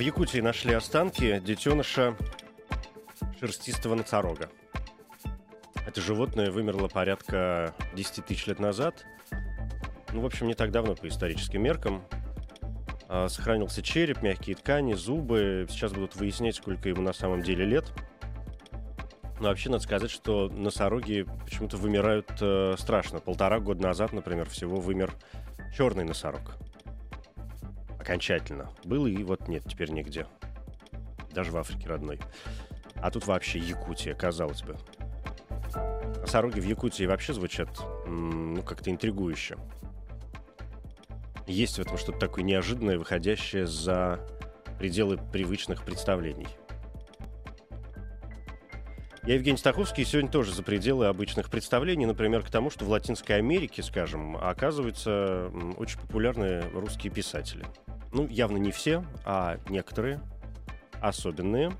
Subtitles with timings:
[0.00, 2.16] В Якутии нашли останки детеныша
[3.38, 4.48] шерстистого носорога.
[5.86, 9.04] Это животное вымерло порядка 10 тысяч лет назад.
[10.12, 12.02] Ну, в общем, не так давно по историческим меркам.
[13.08, 15.66] А, Сохранился череп, мягкие ткани, зубы.
[15.68, 17.92] Сейчас будут выяснять, сколько ему на самом деле лет.
[19.40, 23.20] Но вообще надо сказать, что носороги почему-то вымирают э, страшно.
[23.20, 25.14] Полтора года назад, например, всего вымер
[25.74, 26.56] черный носорог.
[27.98, 28.70] Окончательно.
[28.84, 30.26] Был и вот нет, теперь нигде.
[31.32, 32.20] Даже в Африке родной.
[32.96, 34.76] А тут вообще Якутия, казалось бы.
[36.20, 37.68] Носороги в Якутии вообще звучат,
[38.06, 39.56] ну, как-то интригующе.
[41.46, 44.20] Есть в этом что-то такое неожиданное, выходящее за
[44.78, 46.48] пределы привычных представлений.
[49.26, 53.36] Я Евгений Стаховский, сегодня тоже за пределы обычных представлений, например, к тому, что в Латинской
[53.36, 57.66] Америке, скажем, оказываются очень популярные русские писатели.
[58.14, 60.20] Ну, явно не все, а некоторые,
[61.02, 61.72] особенные.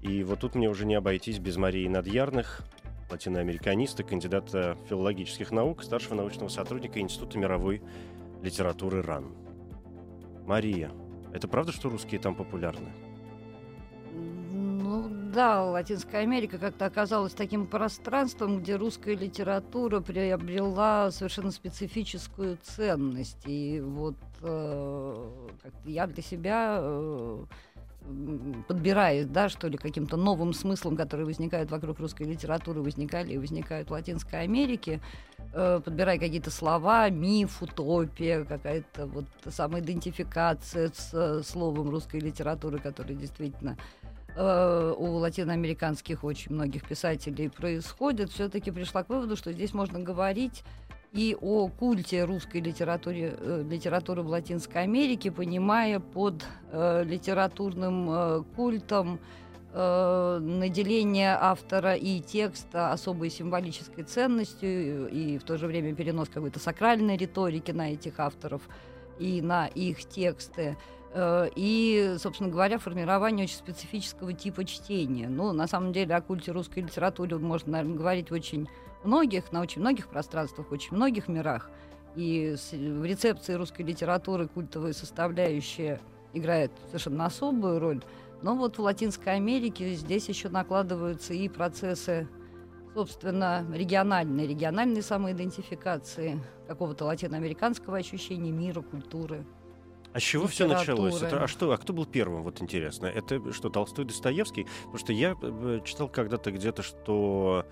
[0.00, 2.62] И вот тут мне уже не обойтись без Марии Надьярных,
[3.10, 7.82] латиноамериканиста, кандидата филологических наук, старшего научного сотрудника Института мировой
[8.42, 9.34] литературы РАН.
[10.46, 10.92] Мария,
[11.32, 12.92] это правда, что русские там популярны?
[15.34, 23.42] Да, Латинская Америка как-то оказалась таким пространством, где русская литература приобрела совершенно специфическую ценность.
[23.44, 25.28] И вот э,
[25.86, 27.44] я для себя э,
[28.06, 33.38] м, подбираюсь, да, что ли, каким-то новым смыслом, которые возникают вокруг русской литературы, возникали и
[33.38, 35.00] возникают в Латинской Америке,
[35.52, 43.16] э, подбирая какие-то слова, миф, утопия, какая-то вот самоидентификация с э, словом русской литературы, которая
[43.16, 43.76] действительно
[44.36, 50.64] э, у латиноамериканских очень многих писателей происходит, все-таки пришла к выводу, что здесь можно говорить
[51.14, 58.42] и о культе русской литературы, э, литературы в Латинской Америке, понимая под э, литературным э,
[58.56, 59.20] культом
[59.72, 66.58] э, наделение автора и текста особой символической ценностью и, в то же время перенос какой-то
[66.58, 68.62] сакральной риторики на этих авторов
[69.20, 70.76] и на их тексты.
[71.14, 75.28] Э, И, собственно говоря, формирование очень специфического типа чтения.
[75.28, 78.68] Ну, на самом деле, о культе русской литературы можно, наверное, говорить очень
[79.04, 81.70] многих, на очень многих пространствах, очень многих мирах.
[82.16, 86.00] И в рецепции русской литературы культовая составляющая
[86.32, 88.02] играет совершенно особую роль.
[88.42, 92.28] Но вот в Латинской Америке здесь еще накладываются и процессы,
[92.92, 99.44] собственно, региональные, региональной самоидентификации, какого-то латиноамериканского ощущения мира, культуры.
[100.14, 101.20] А с чего все началось?
[101.20, 103.06] Это, а, что, а кто был первым, вот интересно?
[103.06, 104.66] Это что, Толстой, Достоевский?
[104.84, 107.66] Потому что я э, читал когда-то где-то, что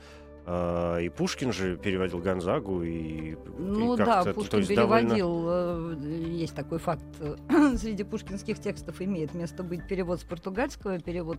[0.45, 5.15] э, и Пушкин же переводил Гонзагу, и, и Ну да, как-то, то Пушкин есть довольно-
[5.15, 7.37] переводил, э, есть такой факт, э,
[7.77, 11.39] среди пушкинских текстов имеет место быть перевод с португальского, перевод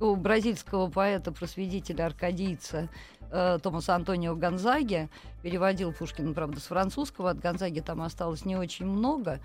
[0.00, 2.88] у бразильского поэта-просветителя, аркадийца
[3.30, 5.08] э, Томаса Антонио Гонзаги.
[5.42, 9.38] Переводил Пушкин, правда, с французского, от Гонзаги там осталось не очень много.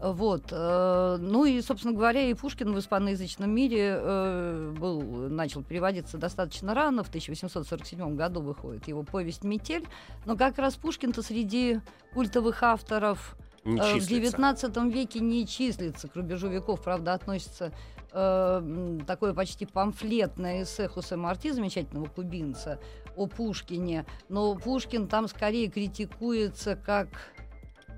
[0.00, 0.44] Вот.
[0.50, 6.74] э, Ну и, собственно говоря, и Пушкин в испаноязычном мире э, был, начал переводиться достаточно
[6.74, 9.86] рано, в 1847 году выходит его повесть «Метель».
[10.24, 11.80] Но как раз Пушкин-то среди
[12.14, 14.38] культовых авторов э, в числится.
[14.38, 16.08] XIX веке не числится.
[16.08, 17.72] К рубежу веков, правда, относится
[18.12, 22.80] э, такое почти памфлетное эссе Хосе Марти, замечательного кубинца,
[23.16, 24.06] о Пушкине.
[24.30, 27.08] Но Пушкин там скорее критикуется как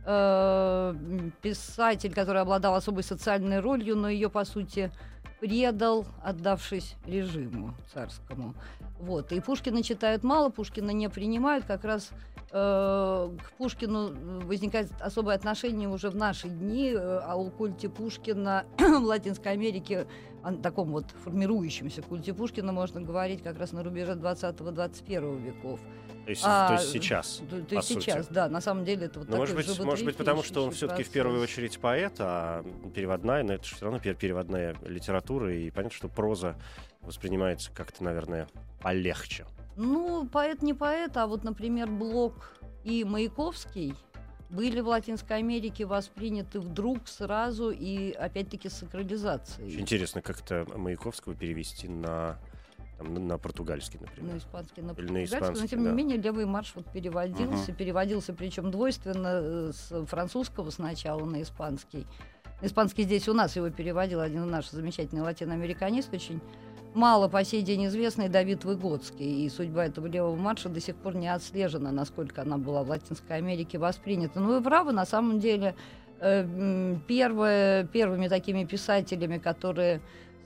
[0.04, 0.94] э,
[1.40, 4.90] писатель, который обладал особой социальной ролью, но ее, по сути,
[5.40, 8.54] предал, отдавшись режиму царскому.
[9.00, 9.32] Вот.
[9.32, 11.64] И Пушкина читают мало, Пушкина не принимают.
[11.64, 12.10] Как раз
[12.52, 19.02] э, к Пушкину возникает особое отношение уже в наши дни, э, о культе Пушкина в
[19.04, 20.06] Латинской Америке,
[20.42, 25.80] о таком вот формирующемся культе Пушкина можно говорить как раз на рубеже 20-21 веков.
[26.24, 27.42] То есть, А, то есть сейчас.
[27.50, 28.34] То, то есть сейчас, сути.
[28.34, 31.02] да, на самом деле это вот Ну, может быть, может быть, потому что он все-таки
[31.02, 35.96] в первую очередь поэт, а переводная, но это все равно пер- переводная литература, и понятно,
[35.96, 36.56] что проза
[37.00, 38.46] воспринимается как-то, наверное,
[38.80, 39.46] полегче.
[39.76, 42.54] Ну, поэт не поэт, а вот, например, Блок
[42.84, 43.94] и Маяковский
[44.52, 49.68] были в Латинской Америке восприняты вдруг сразу и опять-таки с сакрализацией.
[49.68, 52.38] Очень интересно, как это Маяковского перевести на,
[52.98, 54.34] там, на, на португальский, например.
[54.34, 55.92] На испанский, на Или на португальский, но испанский, тем не да.
[55.92, 57.74] менее левый марш вот переводился, Мгм.
[57.76, 62.06] переводился причем двойственно э, с французского сначала на испанский.
[62.60, 66.40] На испанский здесь у нас его переводил один наш замечательный латиноамериканист, очень
[66.94, 69.44] мало по сей день известный Давид Выгодский.
[69.44, 73.36] И судьба этого левого марша до сих пор не отслежена, насколько она была в Латинской
[73.36, 74.40] Америке воспринята.
[74.40, 75.74] Но вы правы, на самом деле
[76.20, 80.00] э, м, первое, первыми такими писателями, которые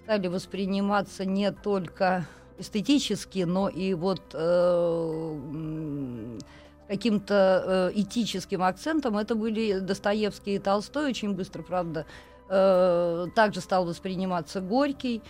[0.04, 2.26] стали восприниматься не только
[2.58, 5.38] эстетически, но и вот э,
[6.88, 12.06] каким-то э, этическим акцентом, это были Достоевский и Толстой, очень быстро, правда,
[12.48, 15.22] э, также стал восприниматься Горький,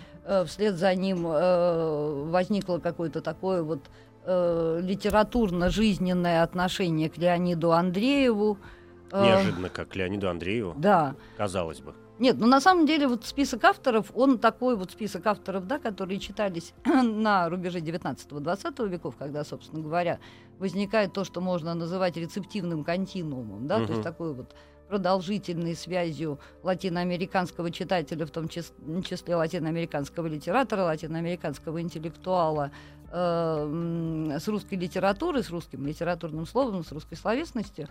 [0.46, 3.81] вслед за ним э, возникло какое-то такое вот
[4.25, 8.58] э, литературно-жизненное отношение к Леониду Андрееву.
[9.12, 11.14] Э, Неожиданно, как Леониду Андрееву, Да.
[11.37, 11.94] казалось бы.
[12.19, 16.19] Нет, ну на самом деле вот список авторов, он такой вот список авторов, да, которые
[16.19, 20.19] читались на рубеже 19-20 веков, когда, собственно говоря,
[20.58, 23.90] возникает то, что можно называть рецептивным континуумом, да, то Мгм.
[23.93, 24.55] есть такой вот
[24.88, 28.72] продолжительной связью латиноамериканского читателя, в том чис-
[29.02, 32.70] числе латиноамериканского литератора, латиноамериканского интеллектуала,
[33.10, 37.88] э, с русской литературой, с русским литературным словом, с русской словесностью.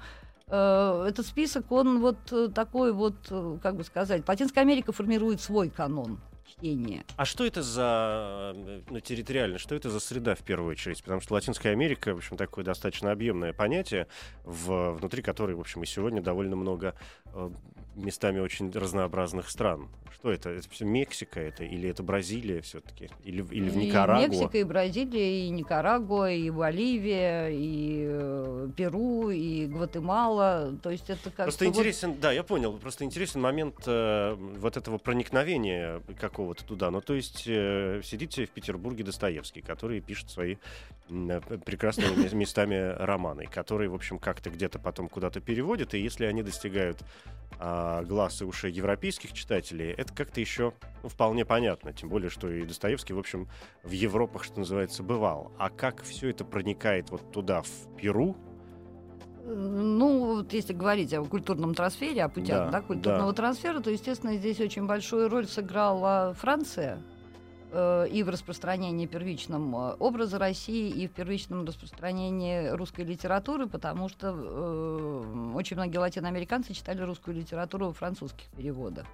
[0.48, 5.42] Э, Этот список, он вот э, такой вот, э, как бы сказать, Латинская Америка формирует
[5.42, 7.04] свой канон чтения.
[7.18, 11.04] А что это за, э, ну, территориально, что это за среда в первую очередь?
[11.04, 14.08] Потому что Латинская Америка, в общем, такое достаточно объемное понятие,
[14.44, 16.96] в, внутри которой, в общем, и сегодня довольно много
[17.34, 17.50] э,
[17.96, 19.90] местами очень разнообразных стран.
[20.14, 20.50] Что это?
[20.50, 21.64] Это всё Мексика это?
[21.64, 23.10] Или это Бразилия все-таки?
[23.24, 24.28] Или, или в И Никарагуа?
[24.28, 30.74] Мексика, и Бразилия, и Никарагуа, и Боливия, и э, Перу, и Гватемала.
[30.82, 34.98] То есть это как Просто интересен, да, я понял, просто интересен момент э, вот этого
[34.98, 36.02] проникновения
[36.36, 36.92] какого-то туда.
[36.92, 40.58] Ну, то есть э, сидите в Петербурге Достоевский, который пишет свои
[41.10, 46.26] э, прекрасными ме- местами романы, которые, в общем, как-то где-то потом куда-то переводят, и если
[46.26, 47.02] они достигают
[47.58, 50.74] а, глаз и ушей европейских читателей, это как-то еще
[51.04, 53.48] ну, вполне понятно, тем более, что и Достоевский, в общем,
[53.84, 55.54] в Европах, что называется, бывал.
[55.58, 58.36] А как все это проникает вот туда, в Перу,
[59.48, 63.36] Ну, вот если говорить о культурном трансфере, о путях Да, да, культурного да.
[63.36, 66.98] трансфера, то, естественно, здесь очень большую роль сыграла Франция
[67.72, 74.10] э, и в распространении первичном э, образа России, и в первичном распространении русской литературы, потому
[74.10, 79.06] что э, очень многие латиноамериканцы читали русскую литературу во французских переводах.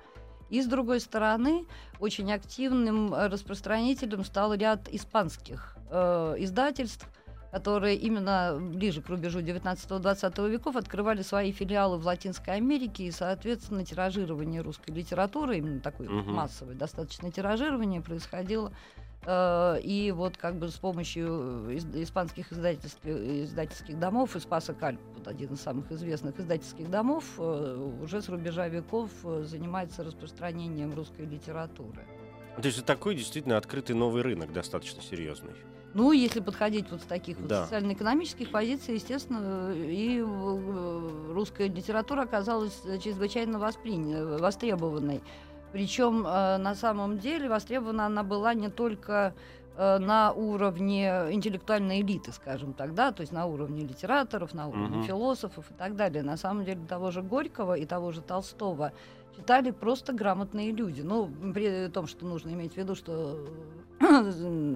[0.49, 1.65] И, с другой стороны,
[1.99, 7.05] очень активным э, распространителем стал ряд испанских э, издательств,
[7.51, 13.85] которые именно ближе к рубежу 19-20 веков открывали свои филиалы в Латинской Америке, и, соответственно,
[13.85, 16.33] тиражирование русской литературы, именно такое Мгм.
[16.33, 18.71] массовое достаточно тиражирование происходило
[19.23, 24.73] э, и вот как бы с помощью э, испанских издательств, э, издательских домов, и Спаса
[24.73, 29.11] Кальп, вот один из самых известных издательских домов, уже с рубежа веков
[29.43, 32.03] занимается распространением русской литературы.
[32.59, 35.53] То есть это такой действительно открытый новый рынок, достаточно серьезный.
[35.93, 37.63] Ну, если подходить вот с таких вот Да.
[37.65, 45.21] социально-экономических позиций, естественно, и э, русская литература оказалась чрезвычайно воспринята, востребованной.
[45.73, 49.33] Причем э, на самом деле востребована она была не только
[49.75, 54.97] э, на уровне интеллектуальной элиты, скажем так, да, то есть на уровне литераторов, на уровне
[54.97, 55.03] Мгм.
[55.03, 56.23] философов и так далее.
[56.23, 58.93] На самом деле того же Горького и того же Толстого
[59.35, 61.01] читали просто грамотные люди.
[61.01, 63.37] Ну, при том, что нужно иметь в виду, что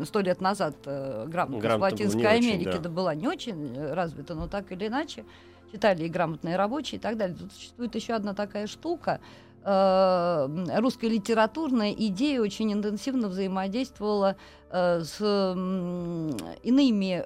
[0.05, 2.79] сто лет назад э, грамотность в Грамота была Латинской не очень, Америке да.
[2.79, 5.25] да, была не очень э, развита, но так или иначе
[5.71, 7.37] читали и грамотные рабочие и так далее.
[7.37, 9.19] Тут существует еще одна такая штука.
[9.63, 14.35] Э, Русская литературная идея очень интенсивно взаимодействовала
[14.71, 15.21] с
[16.63, 17.19] иными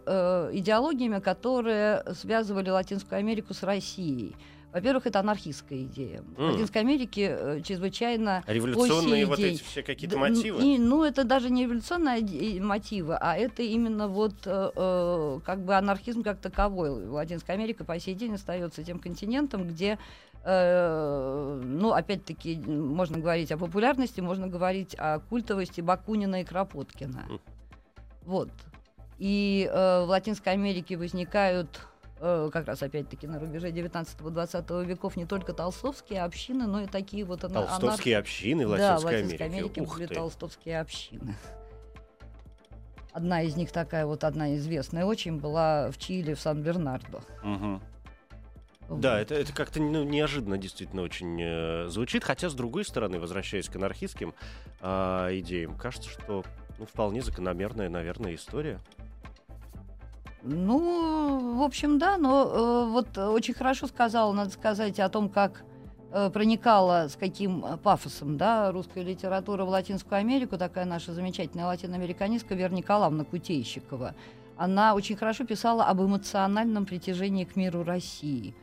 [0.55, 4.35] идеологиями, которые связывали Латинскую Америку с Россией.
[4.71, 6.21] Во-первых, это анархистская идея.
[6.37, 6.51] В М.
[6.51, 9.55] Латинской Америке э, чрезвычайно Революционные вот день.
[9.55, 10.61] эти все какие-то мотивы.
[10.63, 15.75] и, ну, это даже не революционные мотивы, а это именно вот э, э, как бы
[15.75, 16.91] анархизм как таковой.
[16.91, 19.97] Латинская Америка по сей день остается тем континентом, где,
[20.43, 27.25] э, ну, опять-таки, можно говорить о популярности, можно говорить о культовости Бакунина и Кропоткина.
[28.23, 28.49] Вот.
[29.17, 31.81] И э, в Латинской Америке возникают
[32.19, 37.25] э, как раз опять-таки на рубеже 19-20 веков не только толстовские общины, но и такие
[37.25, 39.59] вот анар- Толстовские общины в да, в Латинской Латинской Америке.
[39.59, 40.15] Америке Ух были ты.
[40.15, 41.35] толстовские общины.
[43.11, 47.21] Одна из них такая вот, одна известная очень, была в Чили, в Сан-Бернардо.
[47.43, 47.81] Мгм.
[48.87, 48.99] Вот.
[49.01, 52.23] Да, это, это как-то ну, неожиданно действительно очень э, звучит.
[52.23, 54.33] Хотя, с другой стороны, возвращаясь к анархистским
[54.81, 56.43] а, идеям, кажется, что
[56.79, 58.79] ну, вполне закономерная, наверное, история.
[60.43, 65.63] Ну, в общем, да, но э, вот очень хорошо сказала, надо сказать, о том, как
[66.11, 72.55] э, проникала, с каким пафосом, да, русская литература в Латинскую Америку, такая наша замечательная латиноамериканистка
[72.55, 74.15] Вера Николаевна Кутейщикова.
[74.55, 78.55] Она очень хорошо писала об эмоциональном притяжении к миру России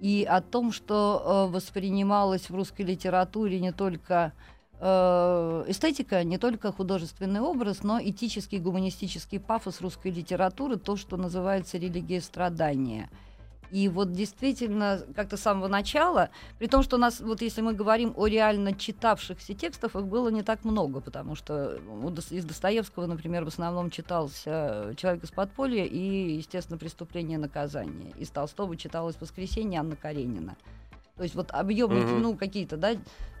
[0.00, 4.32] и о том, что э, воспринималось в русской литературе не только
[4.82, 12.20] эстетика, не только художественный образ, но этический, гуманистический пафос русской литературы, то, что называется религия
[12.20, 13.08] страдания.
[13.70, 17.72] И вот действительно, как-то с самого начала, при том, что у нас, вот если мы
[17.72, 21.78] говорим о реально читавшихся текстах, их было не так много, потому что
[22.30, 28.10] из Достоевского, например, в основном читался «Человек из подполья» и, естественно, «Преступление и наказание».
[28.18, 30.56] Из Толстого читалось «Воскресенье» Анна Каренина.
[31.16, 32.22] То есть вот объемы, Мгм.
[32.22, 32.92] ну, какие-то, да,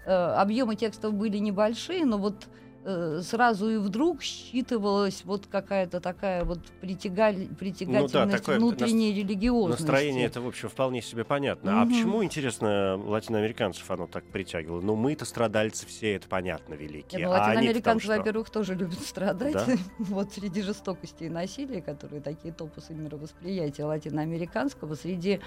[0.04, 2.48] э, объемы текстов были небольшие, но вот
[2.84, 9.82] э, сразу и вдруг считывалась вот какая-то такая вот притягаль, притягательность такое внутренней религиозности.
[9.82, 11.80] Настроение это, в общем, вполне себе понятно.
[11.80, 11.94] А Мгм.
[11.94, 14.80] почему, интересно, латиноамериканцев оно так притягивало?
[14.80, 17.20] Ну, мы-то страдальцы все, это понятно, великие.
[17.20, 18.16] Нет, ну, а латиноамериканцы, что?
[18.16, 19.52] во-первых, тоже любят страдать.
[19.54, 19.66] Да?
[19.98, 25.40] вот среди жестокости и насилия, которые такие топусы мировосприятия латиноамериканского, среди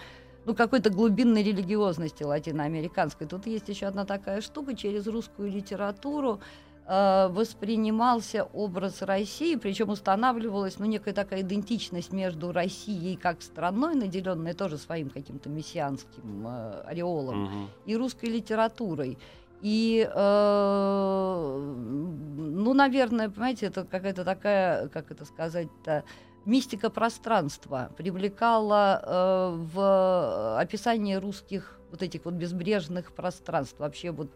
[0.46, 3.28] ну, какой-то глубинной религиозности латиноамериканской.
[3.28, 4.76] Тут есть еще одна такая штука.
[4.76, 6.40] Через русскую литературу
[6.88, 14.54] э, воспринимался образ России, причем устанавливалась ну, некая такая идентичность между Россией как страной, наделенной
[14.54, 17.70] тоже своим каким-то мессианским э, ореолом, Мгм.
[17.86, 19.18] и русской литературой.
[19.62, 21.58] И, э,
[22.38, 26.04] ну, наверное, понимаете, это какая-то такая, как это сказать-то,
[26.46, 33.80] мистика пространства привлекала э, в описании русских вот этих вот безбрежных пространств.
[33.80, 34.30] Вообще вот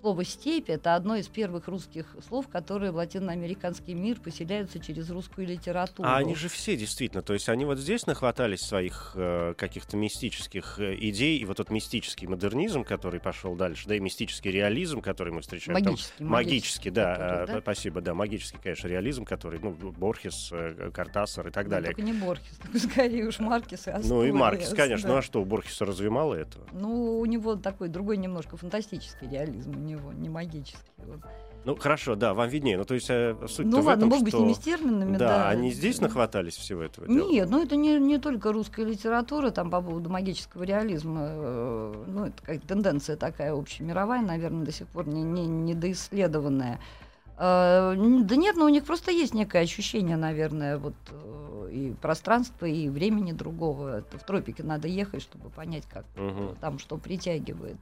[0.00, 5.46] слово «степь»— это одно из первых русских слов, которые в латиноамериканский мир поселяются через русскую
[5.46, 6.08] литературу.
[6.08, 10.78] А они же все действительно, то есть они вот здесь нахватались своих э, каких-то мистических
[10.78, 15.32] э, идей, и вот тот мистический модернизм, который пошел дальше, да, и мистический реализм, который
[15.32, 15.76] мы встречаем.
[15.82, 17.60] там, Магический, Магический, да, который, э, да?
[17.60, 21.88] спасибо, да, магический, конечно, реализм, который, ну, Борхес, э, Картасар и так Ну, далее.
[21.88, 22.58] Только не Борхес,
[22.90, 25.08] скорее уж Маркес и Ну и Маркес, конечно.
[25.08, 25.14] да.
[25.14, 26.66] Ну а что, у Борхеса разве мало этого?
[26.72, 30.78] Ну, у него такой другой немножко фантастический реализм него, не магический.
[30.98, 31.20] вот.
[31.66, 32.78] Ну хорошо, да, вам виднее.
[32.78, 34.40] Ну то есть э, суть Ну в ладно, этом, бог бы с что...
[34.42, 35.48] ними с терминами, да, да.
[35.50, 37.28] они здесь нахватались всего этого дела?
[37.28, 42.24] Нет, ну это не, не только русская литература, там по поводу магического реализма, э, ну
[42.26, 46.80] это как тенденция такая общемировая, наверное, до сих пор не, не, недоисследованная.
[47.36, 52.64] Э, да нет, ну у них просто есть некое ощущение, наверное, вот э, и пространства,
[52.64, 53.98] и времени другого.
[53.98, 56.56] Это в тропике надо ехать, чтобы понять, как Мгм.
[56.60, 57.76] там что притягивает.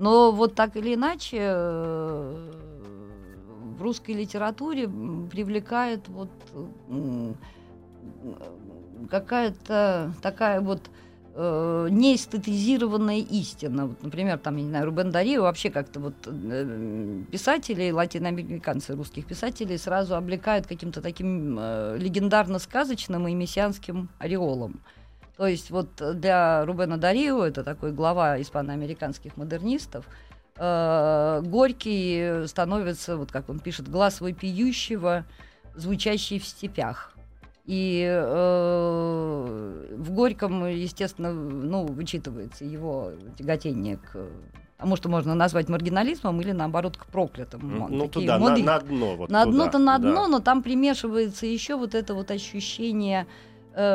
[0.00, 2.50] Но вот так или иначе э,
[3.76, 6.30] в русской литературе привлекает вот
[9.10, 10.88] какая-то такая вот
[11.34, 13.88] э, неэстетизированная истина.
[13.88, 19.26] Вот, например, там, я не знаю, Рубен Дарио вообще как-то вот э, писателей, латиноамериканцы, русских
[19.26, 24.80] писателей сразу облекают каким-то таким э, легендарно-сказочным и мессианским ореолом.
[25.40, 25.88] То есть вот
[26.20, 30.04] для Рубена Дарио, это такой глава испаноамериканских модернистов,
[30.56, 35.24] э, Горький становится, вот как он пишет, глаз вопиющего,
[35.74, 37.14] звучащий в степях.
[37.64, 44.18] И э, в Горьком, естественно, ну, вычитывается его тяготение к
[44.76, 47.78] а может, можно назвать маргинализмом или, наоборот, к проклятым.
[47.78, 48.62] Вон Ну такие туда, на, моды.
[48.62, 49.16] на дно.
[49.16, 50.10] Вот на дно-то на да.
[50.10, 53.49] дно, но там примешивается еще вот это вот ощущение э,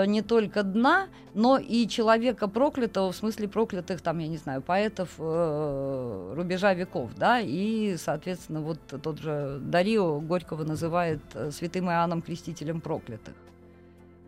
[0.08, 5.10] не только дна, но и человека проклятого, в смысле проклятых, там, я не знаю, поэтов
[5.18, 12.22] э, рубежа веков, да, и, соответственно, вот тот же Дарио Горького называет э, святым Иоанном
[12.22, 13.34] Крестителем проклятых.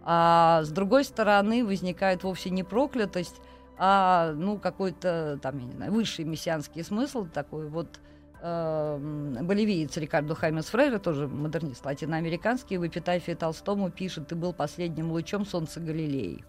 [0.04, 3.36] А с другой стороны возникает вовсе не проклятость,
[3.78, 8.00] а ну какой-то там, я не знаю, высший мессианский смысл такой вот э,
[8.42, 15.46] боливиец Рикардо Хаймес Фрейре, тоже модернист латиноамериканский, в эпитафии Толстому пишет «Ты был последним лучом
[15.46, 16.44] солнца Галилеи».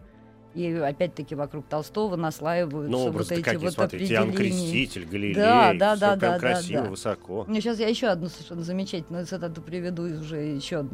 [0.54, 4.56] И опять-таки вокруг Толстого наслаиваются Ну, вот эти какие, вот смотрите, Иоанн определения.
[4.56, 6.90] Креститель, Галилей, Да, да, да, прям да, красиво, да.
[6.90, 7.44] высоко.
[7.46, 10.84] Ну, сейчас я еще одну совершенно замечательную цитату приведу из уже еще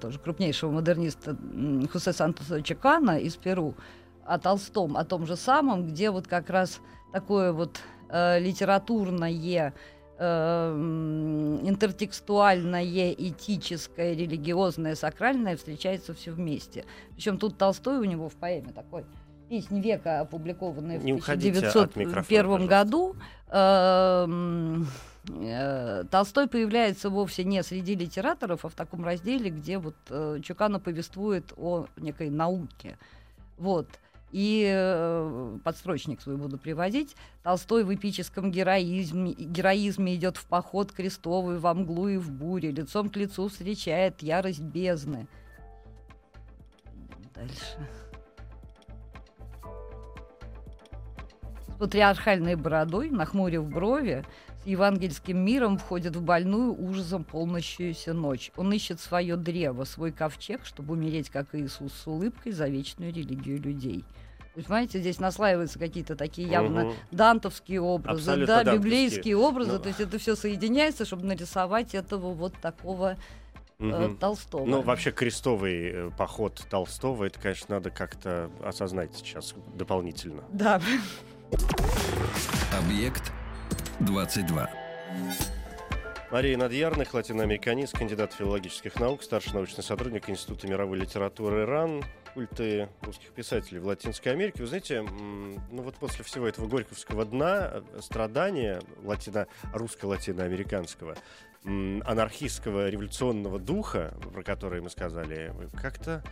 [0.00, 3.74] тоже крупнейшего модерниста м, Хосе Сантоса Чекана из Перу
[4.24, 6.80] о Толстом, о том же самом, где вот как раз
[7.12, 9.30] такое вот э, литературное
[10.22, 16.84] интертекстуальное, этическое, религиозное, сакральное встречается все вместе.
[17.14, 19.04] Причем тут Толстой у него в поэме такой
[19.48, 23.16] песни века, опубликованной в 1901 году,
[23.50, 24.86] эм,
[25.28, 30.80] э, Толстой появляется вовсе не среди литераторов, а в таком разделе, где вот э, Чукана
[30.80, 32.96] повествует о некой науке.
[33.58, 33.88] Вот.
[34.32, 37.14] И э, подстрочник свой буду приводить.
[37.42, 43.10] Толстой в эпическом героизме, героизме идет в поход крестовый, во мглу и в буре, лицом
[43.10, 45.28] к лицу встречает ярость бездны.
[47.34, 47.78] Дальше.
[51.82, 58.52] патриархальной бородой, нахмурив брови, с евангельским миром входит в больную ужасом полнощуюся ночь.
[58.56, 63.60] Он ищет свое древо, свой ковчег, чтобы умереть, как Иисус, с улыбкой за вечную религию
[63.60, 64.04] людей.
[64.54, 66.94] Понимаете, здесь наслаиваются какие-то такие явно угу.
[67.10, 69.72] дантовские образы, Абсолютно да, библейские образы.
[69.72, 69.78] Ну.
[69.78, 73.16] То есть это все соединяется, чтобы нарисовать этого вот такого
[73.78, 74.14] угу.
[74.20, 74.66] Толстого.
[74.66, 80.44] Ну, вообще крестовый э, поход Толстого, это, конечно, надо как-то осознать сейчас дополнительно.
[80.52, 80.82] Да.
[82.78, 83.32] Объект
[84.06, 84.70] 22.
[86.30, 92.02] Мария Надьярных, латиноамериканист, кандидат филологических наук, старший научный сотрудник Института мировой литературы РАН,
[92.34, 94.62] культы русских писателей в Латинской Америке.
[94.62, 101.16] Вы знаете, ну вот после всего этого горьковского дна, э, страдания латино, русско-латиноамериканского,
[101.64, 106.24] анархистского революционного духа, про который мы сказали, как-то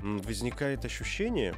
[0.00, 1.54] возникает ощущение,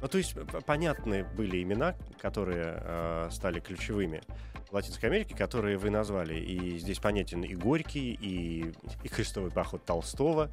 [0.00, 0.34] ну, то есть
[0.66, 4.22] понятны были имена, которые э, стали ключевыми
[4.70, 6.34] в Латинской Америке, которые вы назвали.
[6.34, 10.50] И здесь понятен и Горький, и, и крестовый поход Толстого,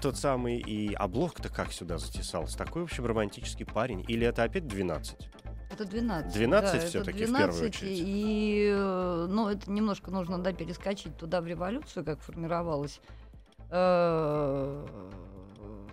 [0.00, 2.56] тот самый, и облог-то как сюда затесался.
[2.56, 4.04] Такой, в общем, романтический парень.
[4.08, 5.28] Или это опять 12?
[5.70, 6.32] Это 12.
[6.32, 8.00] 12 да, все-таки в первую очередь.
[8.02, 13.00] И, э, ну, это немножко нужно, да, перескочить туда в революцию, как формировалась
[13.70, 14.86] э,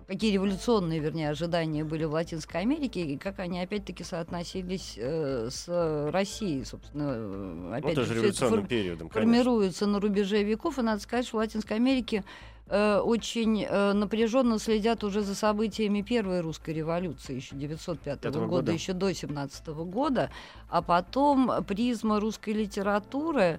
[0.06, 6.10] какие революционные, вернее, ожидания были в Латинской Америке, и как они опять-таки соотносились э, с
[6.10, 7.12] Россией, собственно.
[7.16, 9.32] Э, опять ну, тоже революционным фор- периодом, конечно.
[9.32, 12.24] Формируются на рубеже веков, и надо сказать, что в Латинской Америке
[12.66, 18.72] э, очень э, напряженно следят уже за событиями первой русской революции еще 905 года, года,
[18.72, 20.30] еще до 17 года,
[20.68, 23.58] а потом призма русской литературы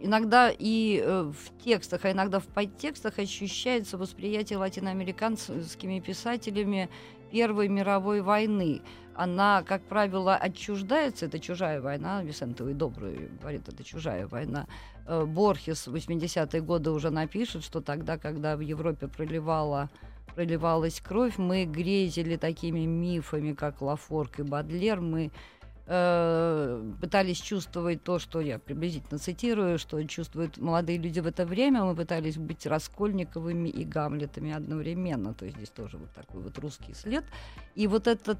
[0.00, 6.88] иногда и э, в текстах, а иногда в подтекстах ощущается восприятие латиноамериканскими писателями
[7.30, 8.80] Первой мировой войны.
[9.14, 14.66] Она, как правило, отчуждается, это чужая война, Висентовый Добрый говорит, это чужая война.
[15.06, 19.90] Э, Борхес в 80-е годы уже напишет, что тогда, когда в Европе проливала
[20.34, 25.32] проливалась кровь, мы грезили такими мифами, как Лафорк и Бадлер, мы
[25.90, 31.82] Э, пытались чувствовать то, что я приблизительно цитирую, что чувствуют молодые люди в это время.
[31.82, 35.32] Мы пытались быть Раскольниковыми и Гамлетами одновременно.
[35.32, 37.24] То есть здесь тоже вот такой вот русский след.
[37.74, 38.38] И вот этот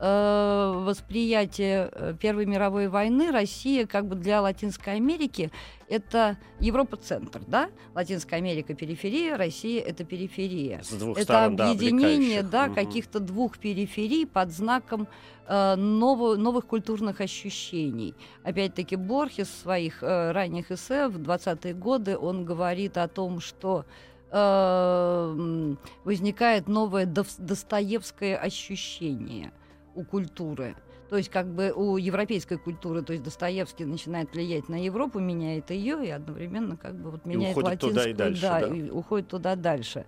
[0.00, 5.52] э, восприятие э, Первой мировой войны Россия как бы для Латинской Америки
[5.88, 7.68] это Европа-центр, да?
[7.94, 10.78] Латинская Америка периферия, Россия это периферия.
[10.78, 15.06] это сторон, объединение, да, да каких-то двух периферий под знаком
[15.46, 18.14] э, нового, новых культурных ощущений.
[18.42, 23.84] Опять-таки Борхес в своих э, ранних эссе в 20-е годы он говорит о том, что
[24.30, 29.52] э, возникает новое достоевское ощущение
[29.94, 30.76] у культуры.
[31.08, 35.70] То есть как бы у европейской культуры, то есть Достоевский начинает влиять на Европу, меняет
[35.70, 38.66] ее и одновременно как бы вот меняет и латинскую, туда и дальше, да, да.
[38.68, 40.06] И уходит туда дальше.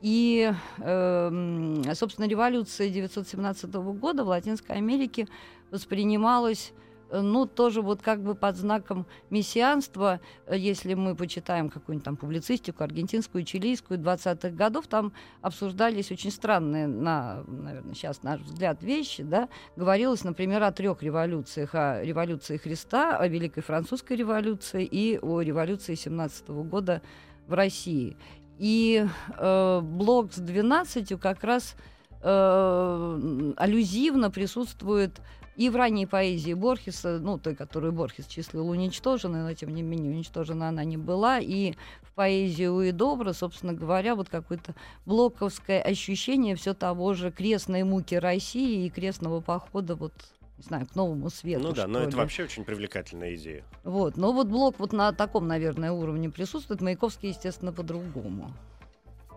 [0.00, 5.26] И, э, собственно, революция 1917 года в Латинской Америке
[5.70, 6.72] воспринималась
[7.22, 12.84] ну, тоже вот как бы под знаком мессианства, э, если мы почитаем какую-нибудь там публицистику
[12.84, 19.48] аргентинскую, чилийскую 20-х годов, там обсуждались очень странные, на, наверное, сейчас наш взгляд, вещи, да,
[19.76, 25.94] говорилось, например, о трех революциях, о революции Христа, о Великой Французской революции и о революции
[25.94, 27.02] 17 года
[27.46, 28.16] в России.
[28.58, 29.04] И
[29.36, 31.74] э, блок с 12 как раз
[32.22, 35.20] э, аллюзивно присутствует
[35.56, 40.12] и в ранней поэзии Борхеса, ну, той, которую Борхес числил уничтоженной, но тем не менее
[40.12, 44.74] уничтожена она не была, и в поэзии Уидобра, собственно говоря, вот какое-то
[45.06, 50.12] блоковское ощущение все того же крестной муки России и крестного похода вот
[50.56, 51.64] не знаю, к новому свету.
[51.64, 52.06] Ну да, но ли.
[52.06, 53.64] это вообще очень привлекательная идея.
[53.82, 56.80] Вот, но вот блок вот на таком, наверное, уровне присутствует.
[56.80, 58.52] Маяковский, естественно, по-другому.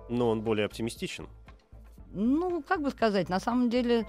[0.10, 1.28] Но он более оптимистичен.
[2.14, 4.08] Ну, как бы сказать, на самом деле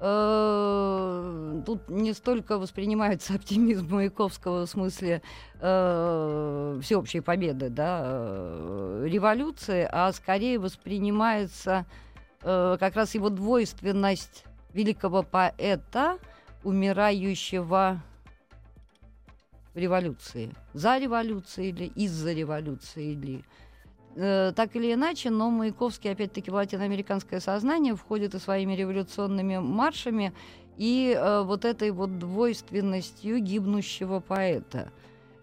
[0.00, 5.22] э, тут не столько воспринимается оптимизм Маяковского в смысле
[5.60, 11.86] э, всеобщей победы, да, э, революции, а скорее воспринимается
[12.42, 16.18] э, как раз его двойственность великого поэта,
[16.64, 18.02] умирающего
[19.74, 20.52] в революции.
[20.74, 23.44] За революцией или из-за революции или
[24.14, 30.32] так или иначе, но Маяковский, опять-таки, в латиноамериканское сознание входит и своими революционными маршами,
[30.76, 34.90] и э, вот этой вот двойственностью гибнущего поэта.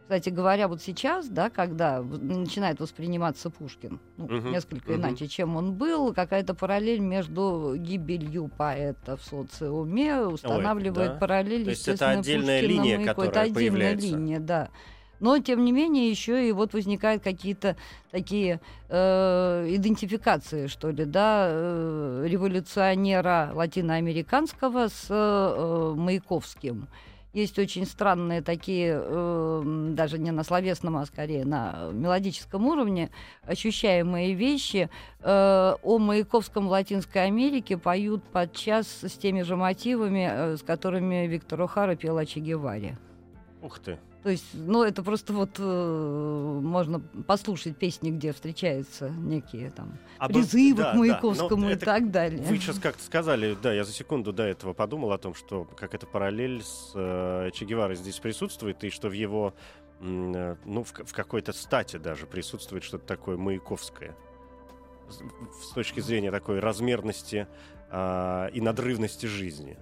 [0.08, 4.96] Кстати говоря, вот сейчас, да, когда начинает восприниматься Пушкин ну, uh-huh, несколько uh-huh.
[4.96, 11.20] иначе, чем он был, какая-то параллель между гибелью поэта в социуме устанавливает Ой, да?
[11.20, 14.08] параллель, То есть это отдельная Пушкиным линия, которая это отдельная появляется.
[14.08, 14.70] линия, да.
[15.20, 17.76] Но, тем не менее, еще и вот возникают какие-то
[18.12, 26.88] такие э, идентификации, что ли, да, э, революционера латиноамериканского с э, Маяковским.
[27.38, 33.12] Есть очень странные такие, э, даже не на словесном, а скорее на мелодическом уровне,
[33.44, 34.90] ощущаемые вещи.
[35.20, 41.28] Э, о Маяковском в Латинской Америке поют подчас с теми же мотивами, э, с которыми
[41.28, 42.98] Виктор Охара пел о Че Геваре.
[43.62, 44.00] Ух ты!
[44.24, 50.28] То есть, ну, это просто вот э, можно послушать песни, где встречаются некие там а
[50.28, 52.42] призывы да, к Маяковскому да, и так далее.
[52.44, 55.94] Вы сейчас как-то сказали, да, я за секунду до этого подумал о том, что как
[55.94, 59.54] эта параллель с э, Че Геварой здесь присутствует, и что в его,
[60.02, 64.16] э, ну, в, в какой-то стате даже присутствует что-то такое маяковское.
[65.10, 67.48] С, с точки зрения такой размерности
[67.92, 69.78] э, и надрывности жизни.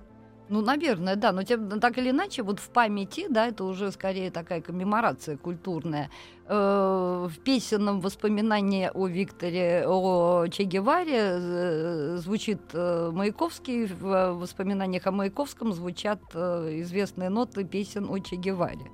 [0.47, 4.29] Ну, наверное, да, но тем, так или иначе, вот в памяти, да, это уже скорее
[4.29, 6.12] такая коммеморация культурная.
[6.47, 15.08] Э, в песенном воспоминании о Викторе, о Че Геваре э, звучит э, Маяковский, в воспоминаниях
[15.08, 18.91] о Маяковском звучат э, известные ноты песен о Че Геваре.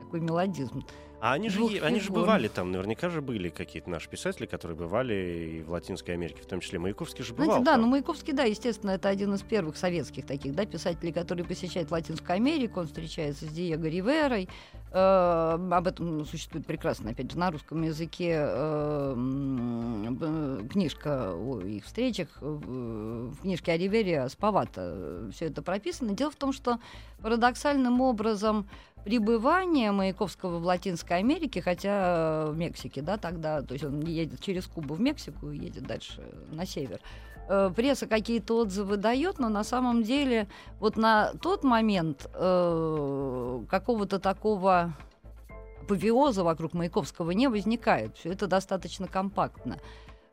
[0.00, 0.84] Такой мелодизм.
[1.20, 5.58] А они же, они же бывали там, наверняка же были какие-то наши писатели, которые бывали
[5.58, 7.46] и в Латинской Америке, в том числе Маяковский же бывал.
[7.46, 7.82] Знаете, да, там.
[7.82, 12.36] ну Маяковский, да, естественно, это один из первых советских таких, да, писателей, который посещает Латинскую
[12.36, 14.48] Америку, он встречается с Диего Риверой,
[14.92, 19.14] э, об этом существует прекрасно, опять же, на русском языке э,
[20.70, 26.14] книжка о их встречах, в книжке о Ривере Спавата все это прописано.
[26.14, 26.78] Дело в том, что
[27.22, 28.66] парадоксальным образом
[29.04, 34.66] пребывание Маяковского в Латинской Америке, хотя в Мексике, да, тогда, то есть он едет через
[34.66, 37.00] Кубу в Мексику и едет дальше на север.
[37.48, 44.18] Э, пресса какие-то отзывы дает, но на самом деле вот на тот момент э, какого-то
[44.18, 44.94] такого
[45.82, 48.16] апофеоза вокруг Маяковского не возникает.
[48.16, 49.78] Все это достаточно компактно.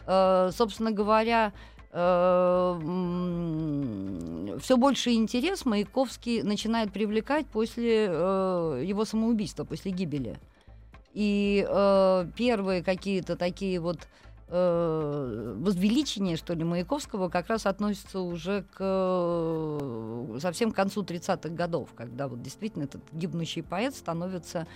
[0.06, 1.77] Э, собственно говоря, Э,
[4.62, 10.38] все больше интерес Маяковский начинает привлекать после э, его самоубийства, после гибели.
[11.14, 14.08] И э, первые какие-то такие вот
[14.50, 21.50] э, возвеличения, что ли, Маяковского как раз относятся уже к э, совсем к концу 30-х
[21.50, 24.68] годов, когда вот действительно этот гибнущий поэт становится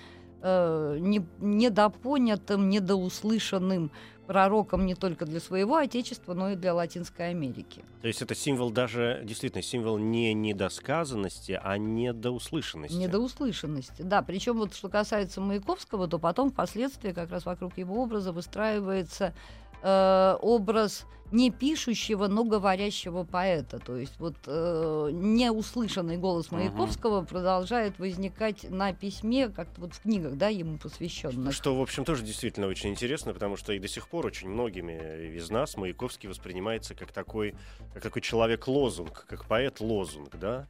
[0.41, 3.91] э, не, недопонятым, недоуслышанным
[4.27, 7.83] пророком не только для своего отечества, но и для Латинской Америки.
[8.01, 12.95] То есть это символ даже, действительно, символ не недосказанности, а недоуслышанности.
[12.95, 14.21] Недоуслышанности, да.
[14.21, 19.33] Причем вот что касается Маяковского, то потом впоследствии как раз вокруг его образа выстраивается
[19.81, 23.79] э, образ не пишущего, но говорящего поэта.
[23.79, 27.27] То есть вот э, неуслышанный голос Маяковского угу.
[27.27, 31.53] продолжает возникать на письме, как-то вот в книгах, да, ему посвященных.
[31.53, 35.35] Что, в общем, тоже действительно очень интересно, потому что и до сих пор очень многими
[35.37, 37.55] из нас Маяковский воспринимается как такой,
[37.93, 40.67] как такой человек-лозунг, как поэт-лозунг, да.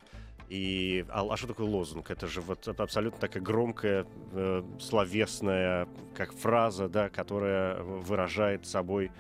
[0.52, 2.12] И, а, а что такое лозунг?
[2.12, 9.12] Это же вот абсолютно такая громкая, э, словесная, как фраза, да, которая выражает собой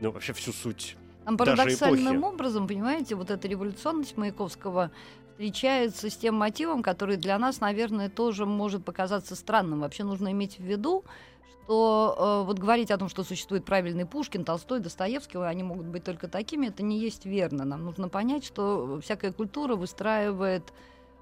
[0.00, 4.90] ну, вообще всю суть Там парадоксальным образом, понимаете, вот эта революционность Маяковского
[5.30, 9.82] встречается с тем мотивом, который для нас, наверное, тоже может показаться странным.
[9.82, 11.04] Вообще нужно иметь в виду,
[11.64, 16.04] что э, вот говорить о том, что существует правильный Пушкин, Толстой, Достоевский, они могут быть
[16.04, 17.64] только такими, это не есть верно.
[17.64, 20.72] Нам нужно понять, что всякая культура выстраивает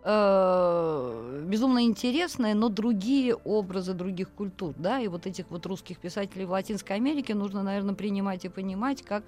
[0.05, 6.47] э, безумно интересные, но другие образы других культур, да, и вот этих вот русских писателей
[6.47, 9.25] в Латинской Америке нужно, наверное, принимать и понимать как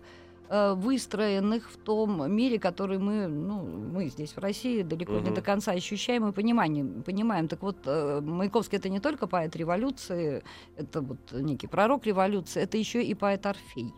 [0.50, 5.28] э, выстроенных в том мире, который мы, ну, мы здесь в России далеко угу.
[5.28, 7.48] не до конца ощущаем и понимаем, понимаем.
[7.48, 10.42] Так вот, э, Маяковский это не только поэт революции,
[10.76, 13.94] это вот некий пророк революции, это еще и поэт Орфей.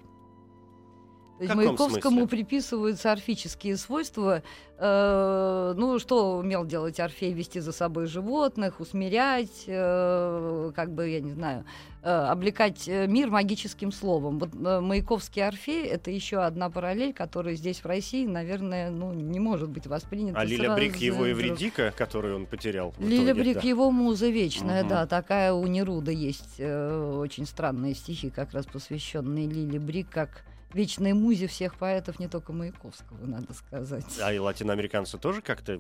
[1.43, 2.29] То есть Маяковскому смысле?
[2.29, 4.43] приписываются орфические свойства.
[4.79, 7.33] Э, ну, что умел делать Орфей?
[7.33, 11.65] Вести за собой животных, усмирять, э, как бы, я не знаю,
[12.03, 14.39] э, облекать э, мир магическим словом.
[14.39, 19.41] Вот э, Маяковский Орфей— это еще одна параллель, которая здесь, в России, наверное, ну, не
[19.41, 20.39] может быть воспринята.
[20.39, 22.95] А Лиля Брик его Эвредика, которую он потерял?
[22.99, 23.69] Лиля Брик да.
[23.69, 24.91] его муза вечная, угу.
[24.91, 25.07] да.
[25.07, 31.13] Такая у Неруда есть э, очень странные стихи, как раз посвященные Лиле Брик, как вечной
[31.13, 34.19] музе всех поэтов, не только Маяковского, надо сказать.
[34.23, 35.79] А и латиноамериканцы тоже как-то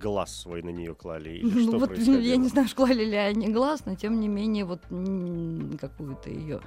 [0.00, 1.30] глаз свой на нее клали?
[1.30, 2.20] Или ну, что вот, происходило?
[2.20, 4.82] Я не знаю, клали ли они глаз, но тем не менее вот
[5.80, 6.60] какую-то ее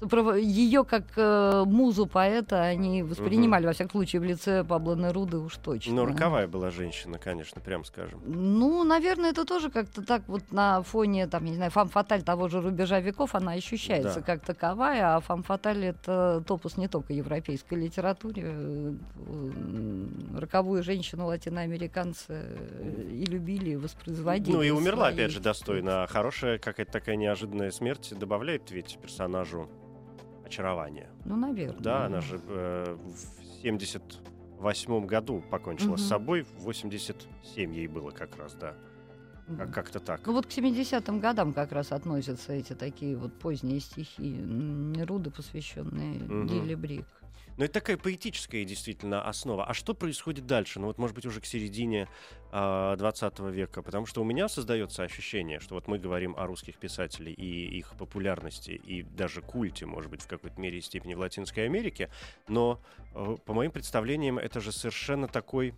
[0.00, 3.68] ее как э, музу поэта они воспринимали, угу.
[3.68, 5.94] во всяком случае, в лице Пабло Неруды уж точно.
[5.94, 8.20] Ну, роковая была женщина, конечно, прям скажем.
[8.24, 12.48] Ну, наверное, это тоже как-то так вот на фоне, там, я не знаю, фам-фаталь того
[12.48, 14.22] же рубежа веков, она ощущается да.
[14.22, 18.96] как таковая, а фам-фаталь— это топус не только европейской литературе.
[20.36, 22.46] Роковую женщину латиноамериканцы
[23.10, 24.54] и любили, и воспроизводили.
[24.54, 25.14] Ну, и умерла, своей...
[25.14, 26.04] опять же, достойно.
[26.04, 29.68] А хорошая какая-то такая неожиданная смерть добавляет ведь персонажу
[30.48, 31.10] очарование.
[31.24, 31.80] Ну, наверное.
[31.80, 35.98] Да, она же э, в 78 году покончила угу.
[35.98, 38.74] с собой, в 87 ей было как раз, да.
[39.56, 40.26] Как- как-то так.
[40.26, 46.22] Ну вот к 70-м годам как раз относятся эти такие вот поздние стихи Неруды, посвященные
[46.22, 46.52] угу.
[46.52, 47.06] Лили Брик.
[47.58, 49.64] Но это такая поэтическая действительно основа.
[49.64, 50.78] А что происходит дальше?
[50.78, 52.08] Ну вот, может быть, уже к середине
[52.52, 53.82] э, 20 века.
[53.82, 57.96] Потому что у меня создается ощущение, что вот мы говорим о русских писателях и их
[57.98, 62.10] популярности, и даже культе, может быть, в какой-то мере и степени в Латинской Америке.
[62.46, 62.80] Но,
[63.14, 65.74] э, по моим представлениям, это же совершенно такой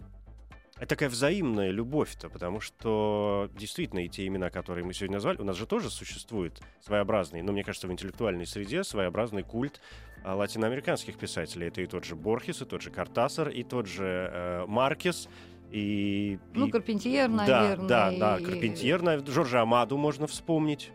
[0.81, 5.45] это такая взаимная любовь-то, потому что действительно и те имена, которые мы сегодня назвали, у
[5.45, 9.79] нас же тоже существует своеобразный, ну, мне кажется, в интеллектуальной среде своеобразный культ
[10.25, 11.69] а, латиноамериканских писателей.
[11.69, 15.29] Это и тот же Борхес, и тот же Картасар, и тот же э, Маркес,
[15.71, 16.39] и...
[16.55, 16.71] Ну, и...
[16.71, 17.77] Карпентьер, наверное.
[17.77, 18.45] Да, да, да, и...
[18.45, 20.93] Карпентьер, Жоржа Амаду можно вспомнить.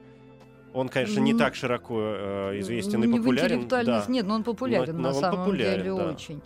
[0.74, 3.68] Он, конечно, не так широко э, известен и популярен.
[3.68, 4.04] Да.
[4.08, 6.12] Нет, но он популярен но, на но самом популярен, деле да.
[6.12, 6.42] очень.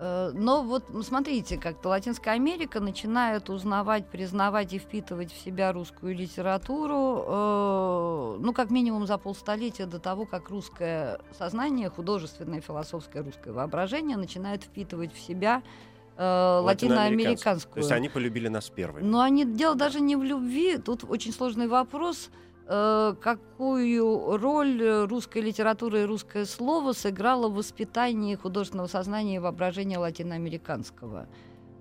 [0.00, 6.14] Э, но вот смотрите, как-то Латинская Америка начинает узнавать, признавать и впитывать в себя русскую
[6.14, 13.52] литературу, э, ну, как минимум за полстолетия до того, как русское сознание, художественное, философское русское
[13.52, 15.62] воображение начинает впитывать в себя
[16.16, 17.74] э, латиноамериканскую.
[17.74, 19.04] То есть они полюбили нас первыми.
[19.04, 22.30] Но они, дело даже не в любви, тут очень сложный вопрос–
[22.68, 31.28] какую роль русская литература и русское слово сыграло в воспитании художественного сознания и воображения латиноамериканского.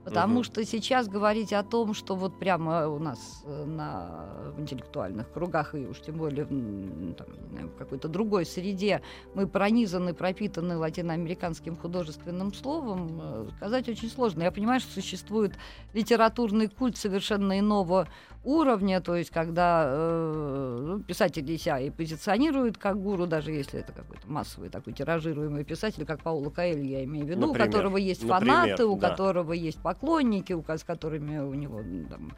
[0.07, 0.43] Потому угу.
[0.43, 5.75] что сейчас говорить о том, что вот прямо у нас э, на в интеллектуальных кругах,
[5.75, 7.27] и уж тем более там,
[7.67, 9.01] в какой-то другой среде,
[9.33, 14.43] мы пронизаны, пропитаны латиноамериканским художественным словом, э, сказать очень сложно.
[14.43, 15.55] Я понимаю, что существует
[15.93, 18.07] литературный культ совершенно иного
[18.47, 23.91] уровня, то есть когда э, ну, писатели себя и позиционируют как гуру, даже если это
[23.91, 27.97] какой-то массовый такой тиражируемый писатель, как Паула Каэль, я имею в виду, например, у которого
[27.97, 29.09] есть например, фанаты, у да.
[29.09, 32.33] которого есть поклонники, у, с которыми у него там,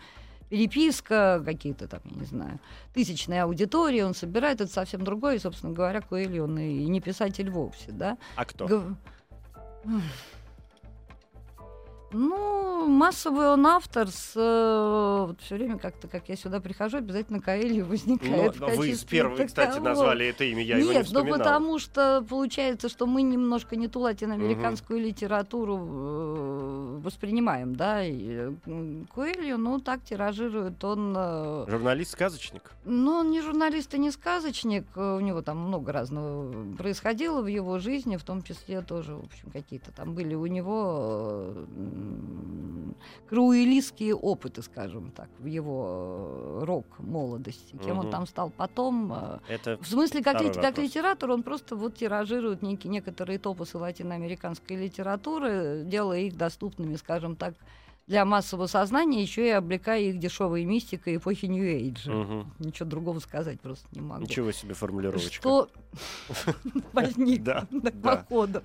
[0.49, 2.59] переписка, какие-то там, я не знаю,
[2.93, 7.49] тысячные аудитории, он собирает, это совсем другое, и, собственно говоря, Коэль, он и не писатель
[7.49, 8.17] вовсе, да.
[8.35, 8.67] А кто?
[8.67, 8.95] Г...
[12.11, 14.33] Ну, массовый он автор с...
[14.35, 18.95] Э, вот все время как-то, как я сюда прихожу, обязательно Каэлья возникает но, но вы
[19.07, 21.37] первые, кстати, назвали это имя, я Нет, его не вспоминал.
[21.37, 25.07] ну потому что получается, что мы немножко не ту латиноамериканскую угу.
[25.07, 28.03] литературу э, воспринимаем, да.
[28.03, 28.53] И
[29.13, 31.13] Куэлью, ну, так тиражирует он...
[31.15, 32.71] Э, Журналист-сказочник?
[32.85, 34.85] Ну, он не журналист и не сказочник.
[34.95, 39.51] У него там много разного происходило в его жизни, в том числе тоже, в общем,
[39.51, 41.53] какие-то там были у него
[43.29, 47.77] круэлистские опыты, скажем так, в его э, рок-молодости.
[47.83, 48.05] Кем угу.
[48.07, 49.13] он там стал потом.
[49.13, 53.77] Э, Это в смысле, как, ли, как литератор, он просто вот тиражирует некие, некоторые топусы
[53.77, 57.53] латиноамериканской литературы, делая их доступными, скажем так,
[58.09, 62.11] для массового сознания, еще и облекая их дешевой мистикой эпохи Нью-Эйджа.
[62.11, 62.45] Угу.
[62.57, 64.23] Ничего другого сказать просто не могу.
[64.23, 65.31] Ничего себе формулировочка.
[65.31, 65.69] Что
[66.93, 67.45] возник
[68.01, 68.63] по ходу.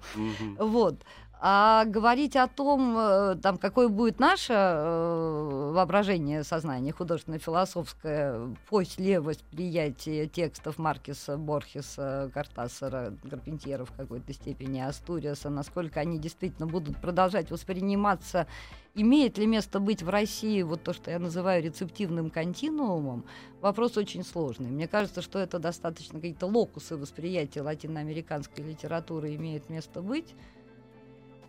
[0.59, 0.97] Вот.
[1.47, 10.27] А говорить о том, э, там, какое будет наше э, воображение сознания художественно-философское после восприятия
[10.27, 18.47] текстов Маркеса, Борхеса, Картасара, Карпентьера в какой-то степени, Астуриаса, насколько они действительно будут продолжать восприниматься,
[18.95, 23.27] имеет ли место быть в России вот то, что я называю рецептивным континуумом,
[23.61, 24.71] вопрос очень сложный.
[24.71, 30.35] Мне кажется, что это достаточно какие-то локусы восприятия латиноамериканской литературы имеют место быть,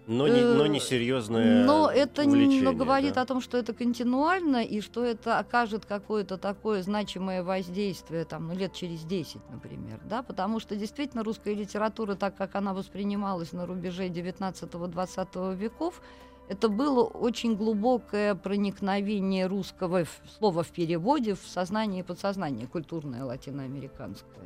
[0.07, 3.21] Но не, но не Э, серьезное Но это но говорит да.
[3.21, 8.55] о том, что это континуально и что это окажет какое-то такое значимое воздействие там, ну,
[8.55, 9.99] лет через 10, например.
[10.05, 10.21] Да?
[10.21, 16.01] Потому что действительно русская литература, так как она воспринималась на рубеже 19-20 веков,
[16.47, 20.05] это было очень глубокое проникновение русского
[20.37, 24.45] слова в переводе в сознание и подсознание, культурное латиноамериканское.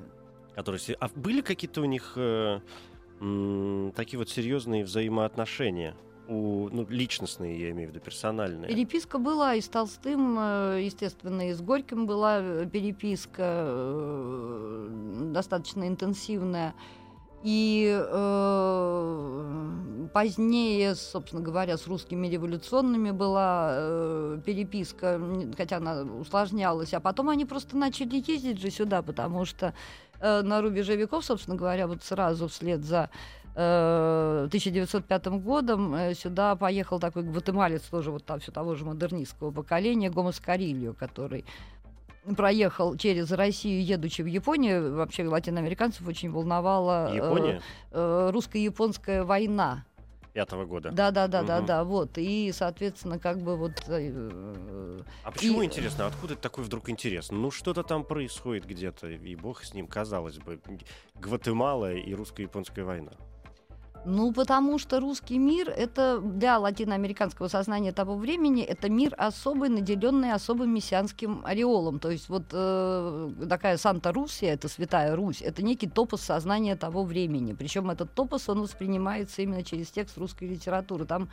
[0.56, 2.60] Которые А были какие-то у них э,
[3.96, 5.96] такие вот серьезные взаимоотношения?
[6.28, 8.70] У, ну, личностные, я имею в виду, персональные.
[8.70, 14.88] Переписка была и с Толстым, э, естественно, и с Горьким была э, переписка э,
[15.34, 16.76] достаточно интенсивная.
[17.42, 19.70] И э,
[20.14, 25.22] позднее, собственно говоря, с русскими революционными была э, переписка,
[25.58, 26.94] хотя она усложнялась.
[26.94, 29.74] А потом они просто начали ездить же сюда, потому что
[30.20, 33.10] э, на рубеже веков, собственно говоря, вот сразу вслед за
[33.56, 39.52] э, 1905 годом э, сюда поехал такой гватемалец, тоже вот там, все того же модернистского
[39.52, 41.46] поколения, Гомес Карильо, который
[42.36, 44.96] проехал через Россию, едучи в Японию.
[44.96, 47.60] Вообще латиноамериканцев очень волновала э,
[47.92, 49.86] э, русско-японская война.
[50.40, 50.92] Пятого года.
[50.92, 51.66] Да, да, да, да, Мгм.
[51.66, 52.18] да, вот.
[52.18, 56.08] И, соответственно, как бы вот э, А почему И- интересно?
[56.08, 57.30] Откуда такой вдруг интерес?
[57.32, 60.60] Ну, что-то там происходит где-то, и бог с ним, казалось бы.
[61.16, 63.12] Гватемала и русско-японская война.
[64.06, 70.32] Ну, потому что русский мир это для латиноамериканского сознания того времени это мир особый, наделенный
[70.32, 72.00] особым мессианским ореолом.
[72.00, 77.54] То есть вот э, такая Санта-Русия, это Святая Русь, это некий топос сознания того времени.
[77.54, 81.06] Причем этот топос, он воспринимается именно через текст русской литературы.
[81.06, 81.30] Там,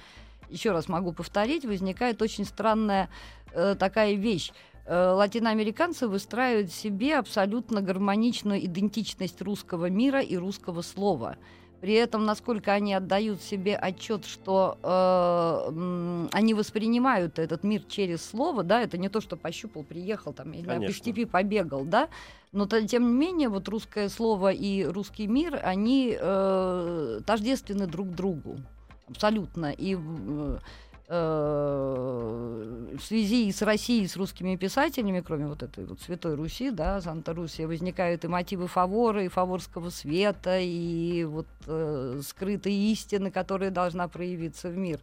[0.50, 3.08] еще раз могу повторить, возникает очень странная
[3.52, 4.52] э, такая вещь.
[4.86, 11.36] Э, Латиноамериканцы выстраивают себе абсолютно гармоничную идентичность русского мира и русского слова.
[11.80, 18.62] При этом, насколько они отдают себе отчет, что э, они воспринимают этот мир через слово,
[18.62, 22.08] да, это не то, что пощупал, приехал, там, не знаю, по степи побегал, да,
[22.52, 28.56] но тем не менее, вот русское слово и русский мир, они э, тождественны друг другу.
[29.08, 29.72] Абсолютно.
[29.72, 30.58] И э,
[31.08, 37.68] в связи с Россией, с русскими писателями, кроме вот этой вот Святой Руси, да, Санта-Русия,
[37.68, 44.68] возникают и мотивы Фавора, и фаворского света, и вот э, скрытые истины, которые должна проявиться
[44.68, 44.98] в мир.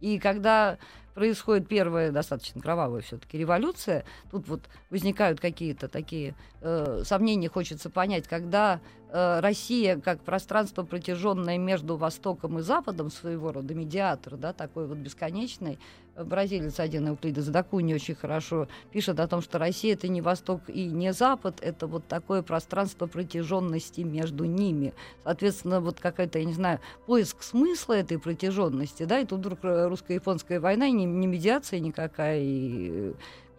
[0.00, 0.76] И когда
[1.14, 8.28] происходит первая достаточно кровавая все-таки революция, тут вот возникают какие-то такие э, сомнения, хочется понять,
[8.28, 9.05] когда э,
[9.40, 15.78] Россия как пространство, протяженное между Востоком и Западом, своего рода медиатор, да, такой вот бесконечный,
[16.16, 20.62] э, бразилец один Эуклидес Дакуни очень хорошо пишет о том, что Россия это не Восток
[20.68, 24.92] и не Запад, это вот такое пространство протяженности между ними.
[25.24, 29.86] Соответственно, вот какая-то, я не знаю, поиск смысла этой протяженности, да, и тут вдруг э,
[29.88, 33.12] русско-японская война, не, не медиация никакая, и э,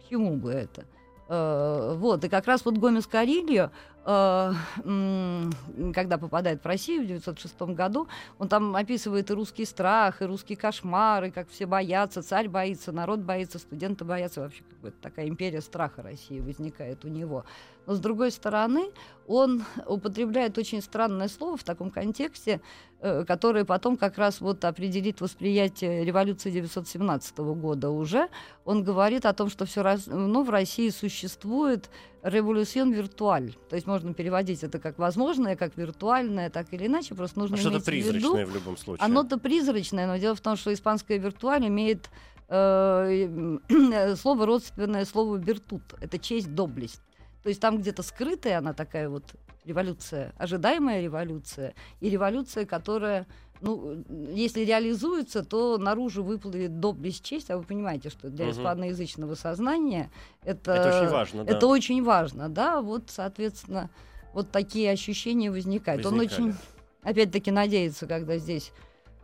[0.04, 0.84] к чему бы это?
[1.28, 7.60] Э, вот, и как раз вот Гомес Карильо, э, когда попадает в Россию в 1906
[7.76, 12.48] году, он там описывает и русский страх, и русский кошмар, и как все боятся, царь
[12.48, 17.44] боится, народ боится, студенты боятся, вообще как бы такая империя страха России возникает у него.
[17.88, 18.90] Но с другой стороны,
[19.26, 22.60] он употребляет очень странное слово в таком контексте,
[23.00, 28.28] э, которое потом как раз вот определит восприятие революции 1917 года уже.
[28.66, 31.88] Он говорит о том, что все ну, в России существует
[32.22, 33.54] революцион виртуаль.
[33.70, 37.14] То есть можно переводить это как возможное, как виртуальное, так или иначе.
[37.14, 39.02] Просто нужно А что-то иметь в виду- призрачное в любом случае.
[39.06, 42.10] оно-то призрачное, но дело в том, что испанская виртуаль имеет
[42.50, 43.56] э,
[44.16, 45.94] слово родственное слову виртут.
[46.02, 47.00] Это честь, доблесть.
[47.48, 49.24] То есть там где-то скрытая она такая вот
[49.64, 53.26] революция, ожидаемая революция, и революция, которая,
[53.62, 60.10] ну, если реализуется, то наружу выплывет доблесть, честь, а вы понимаете, что для испаноязычного сознания
[60.44, 61.56] это, Это очень важно, да.
[61.56, 63.88] это очень важно, да, вот, соответственно,
[64.34, 66.04] вот такие ощущения возникают.
[66.04, 66.48] Он Возникали.
[66.50, 66.54] очень,
[67.02, 68.72] опять-таки, надеется, когда здесь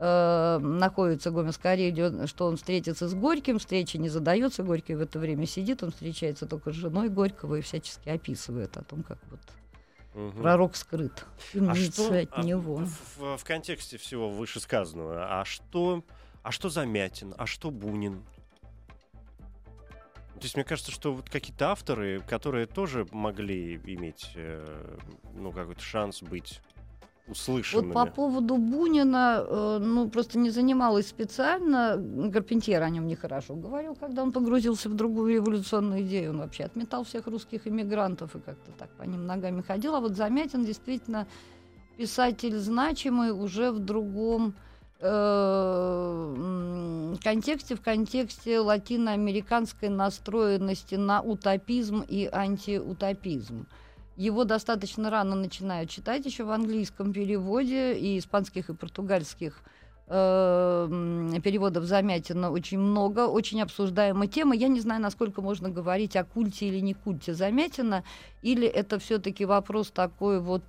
[0.04, 5.18] э, находится Гомес Карелио, что он встретится с Горьким, встреча не задается, Горький в это
[5.18, 9.40] время сидит, он встречается только с женой Горького и всячески описывает о том, как вот
[10.14, 10.42] Мгм.
[10.42, 11.24] пророк скрыт,
[11.54, 12.76] А умница что от а, него.
[12.76, 16.04] В, в- в контексте всего вышесказанного, а что,
[16.42, 18.22] а что Замятин, а что Бунин?
[20.34, 24.96] То есть мне кажется, что вот какие-то авторы, которые тоже могли иметь, э,
[25.34, 26.60] ну, какой-то шанс быть
[27.26, 27.92] услышанными.
[27.92, 31.96] Вот по поводу Бунина, э, ну, просто не занималась специально.
[31.96, 36.30] Гарпентьер о нем нехорошо говорил, когда он погрузился в другую революционную идею.
[36.30, 39.94] Он вообще отметал всех русских иммигрантов и как-то так по ним ногами ходил.
[39.94, 41.26] А вот Замятин действительно
[41.96, 44.54] писатель значимый уже в другом
[45.00, 46.34] э,
[47.22, 53.66] контексте, в контексте латиноамериканской настроенности на утопизм и антиутопизм.
[54.16, 59.60] Его достаточно рано начинают читать еще в английском переводе и испанских и португальских
[60.06, 64.54] э, переводов Замятина очень много, очень обсуждаемая тема.
[64.54, 68.04] Я не знаю, насколько можно говорить о культе или не культе Замятина,
[68.42, 70.62] или это все-таки вопрос такой вот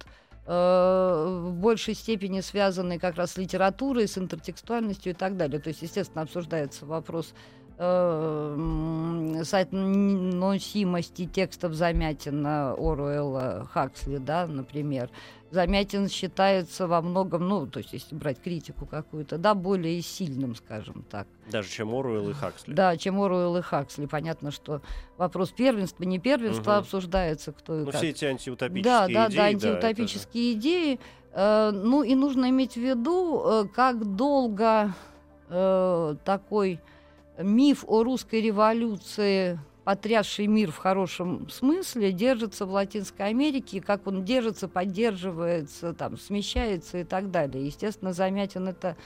[0.48, 5.60] э, в большей степени связанный как раз с литературой, с интертекстуальностью и так далее.
[5.60, 7.34] То есть, естественно, обсуждается вопрос
[7.78, 15.10] э, соотносимости текстов Замятина, Оруэлла, Хаксли, да, например.
[15.52, 21.06] Замятин считается во многом, ну, то есть, если брать критику какую-то, да, более сильным, скажем
[21.10, 21.28] так.
[21.50, 22.74] Даже чем Оруэлл и Хаксли.
[22.74, 24.06] Да, чем Оруэлл и Хаксли.
[24.06, 24.82] Понятно, что
[25.18, 26.80] вопрос первенства, не первенства угу.
[26.80, 27.96] обсуждается, кто и ну, как.
[27.96, 29.16] все эти антиутопические да, идеи.
[29.16, 31.00] Да, да, антиутопические да, идеи.
[31.32, 34.94] Э, ну, и нужно иметь в виду, э, как долго
[35.50, 36.82] э, такой
[37.38, 44.24] миф о русской революции, потрясший мир в хорошем смысле, держится в Латинской Америке, как он
[44.24, 47.66] держится, поддерживается, там, смещается и так далее.
[47.66, 48.98] Естественно, Замятин это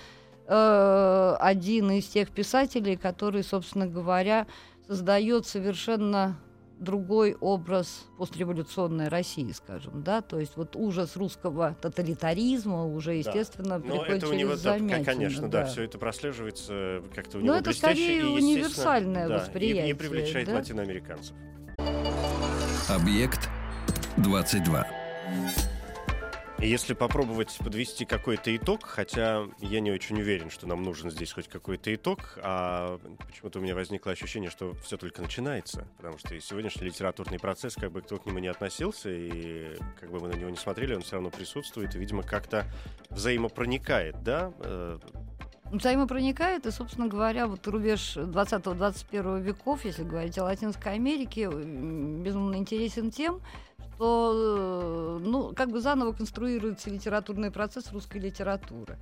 [0.47, 4.47] э, один из тех писателей, который, собственно говоря,
[4.87, 6.39] создает совершенно
[6.79, 13.85] другой образ постреволюционной России, скажем, да, то есть вот ужас русского тоталитаризма уже, естественно, да.
[13.85, 15.63] Но приходит это у него, Замятина, конечно, да.
[15.63, 19.85] да, все это прослеживается как-то у Но него это скорее и, универсальное да, восприятие.
[19.85, 20.55] И, не привлечает да?
[20.55, 21.35] латиноамериканцев.
[22.87, 23.49] Объект
[24.17, 24.87] 22.
[26.61, 31.47] Если попробовать подвести какой-то итог, хотя я не очень уверен, что нам нужен здесь хоть
[31.47, 36.41] какой-то итог, а почему-то у меня возникло ощущение, что все только начинается, потому что и
[36.41, 40.33] сегодняшний литературный процесс, как бы кто к нему не относился, и как бы мы на
[40.33, 42.65] него не смотрели, он все равно присутствует и, видимо, как-то
[43.09, 44.51] взаимопроникает, да?
[44.59, 44.99] Э,
[45.71, 53.11] взаимопроникает, и, собственно говоря, вот рубеж 20-21 веков, если говорить о Латинской Америке, безумно интересен
[53.11, 53.41] тем,
[53.99, 58.97] что, э, ну, как бы заново конструируется литературный процесс русской литературы.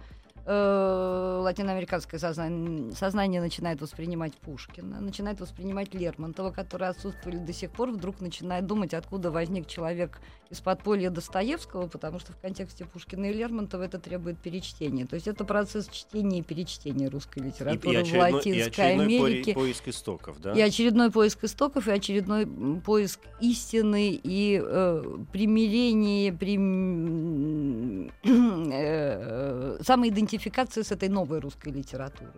[0.49, 7.91] Э, латиноамериканское сознание, сознание начинает воспринимать Пушкина, начинает воспринимать Лермонтова, которые отсутствовали до сих пор,
[7.91, 13.33] вдруг начинает думать, откуда возник человек из подполья Достоевского, потому что в контексте Пушкина и
[13.33, 15.05] Лермонтова это требует перечтения.
[15.05, 18.93] То есть это процесс чтения и перечтения русской литературы и, и очередной, в Латинской и
[18.93, 19.53] Америке.
[19.53, 20.53] По поиск истоков, да?
[20.53, 22.47] И очередной поиск истоков, и очередной
[22.79, 28.11] поиск истины, и э, примирение, прим...
[28.71, 32.31] э, самоидентификация с этой новой русской литературой.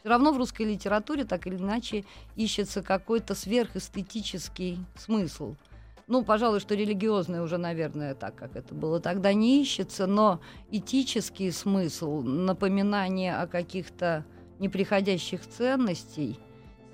[0.00, 2.04] Все равно в русской литературе так или иначе
[2.36, 5.56] ищется какой-то сверхэстетический смысл–
[6.08, 10.40] ну, пожалуй, что религиозное уже, наверное, так, как это было тогда, не ищется, но
[10.70, 14.24] этический смысл, напоминание о каких-то
[14.58, 16.40] неприходящих ценностей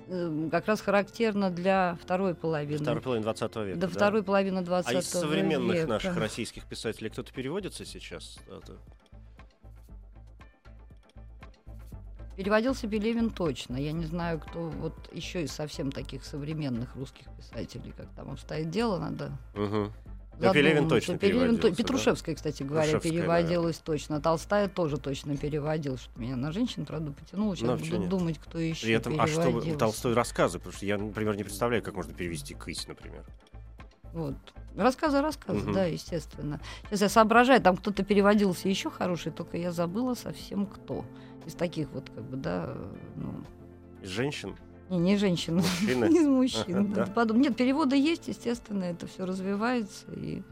[0.07, 2.83] э, как раз характерно для второй половины.
[2.83, 3.79] Второй половины 20 века.
[3.79, 3.93] До да?
[3.93, 4.97] второй половины 20 века.
[4.97, 5.87] А из современных века.
[5.87, 8.37] наших российских писателей кто-то переводится сейчас?
[12.35, 13.77] Переводился Пелевин точно.
[13.77, 18.69] Я не знаю, кто вот еще из совсем таких современных русских писателей, как там обстоит
[18.69, 19.31] дело, надо.
[19.53, 19.91] Угу.
[20.39, 21.73] Да, Пелевин точно Пелевин, то...
[21.73, 23.83] Петрушевская, кстати говоря, переводилась да.
[23.85, 24.21] точно.
[24.21, 27.55] Толстая тоже точно переводил, что меня на женщин, правда, потянуло.
[27.55, 28.09] Сейчас буду нет.
[28.09, 30.57] думать, кто еще При этом, а что Толстой рассказы?
[30.59, 33.23] Потому что я, например, не представляю, как можно перевести «Кысь», например.
[34.11, 34.35] Вот.
[34.75, 35.73] Рассказы, рассказы, угу.
[35.73, 36.59] да, естественно.
[36.89, 41.05] Сейчас я соображаю, там кто-то переводился еще хороший, только я забыла совсем кто
[41.45, 42.75] из таких вот, как бы, да,
[43.15, 43.33] ну...
[44.01, 44.55] Из женщин?
[44.89, 46.05] Не, не женщин, Мужчины?
[46.13, 46.93] из мужчин.
[46.93, 47.05] Да?
[47.07, 47.41] Подум...
[47.41, 50.43] Нет, переводы есть, естественно, это все развивается и...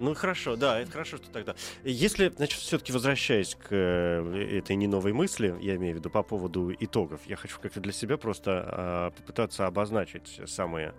[0.00, 1.54] Ну хорошо, да, это хорошо, что тогда.
[1.84, 6.24] Если, значит, все-таки возвращаясь к э, этой не новой мысли, я имею в виду по
[6.24, 10.92] поводу итогов, я хочу как-то для себя просто э, попытаться обозначить самые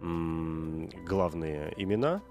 [0.00, 2.22] м- главные имена.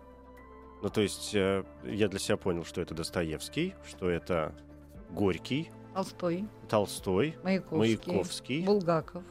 [0.82, 4.54] Ну, то есть э, я для себя понял, что это Достоевский, что это
[5.10, 5.72] Горький.
[5.94, 6.46] Толстой.
[6.70, 7.36] Толстой.
[7.44, 8.14] Маяковский.
[8.14, 8.66] Маяковский.
[8.66, 9.24] Булгаков.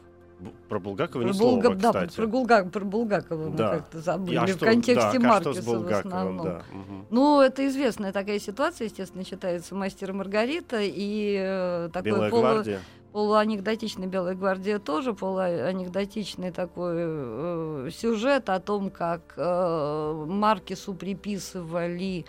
[0.68, 1.76] Про Булгакова про ни слова, Булга...
[1.76, 2.10] кстати.
[2.10, 2.64] Да, про, Булга...
[2.64, 3.72] про Булгакова да.
[3.72, 6.46] мы как-то забыли а в что, контексте да, Маркеса а в основном.
[6.46, 6.62] Да.
[6.72, 7.06] Угу.
[7.10, 12.42] Ну, это известная такая ситуация, естественно, считается «Мастер и Маргарита» и э, такой Белая полу...
[12.42, 12.80] гвардия.
[13.12, 22.26] полуанекдотичный «Белая гвардия» тоже, полуанекдотичный такой э, сюжет о том, как э, Маркесу приписывали